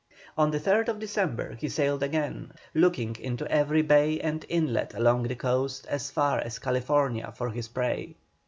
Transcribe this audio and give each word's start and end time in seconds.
On 0.35 0.49
the 0.49 0.59
3rd 0.59 0.97
December 0.97 1.53
he 1.59 1.69
sailed 1.69 2.01
again, 2.01 2.53
looking 2.73 3.15
into 3.17 3.47
every 3.51 3.83
bay 3.83 4.19
and 4.19 4.43
inlet 4.49 4.95
along 4.95 5.21
the 5.27 5.35
coast 5.35 5.85
as 5.85 6.09
far 6.09 6.39
as 6.39 6.57
California 6.57 7.31
for 7.35 7.51
his 7.51 7.67
prey. 7.67 8.15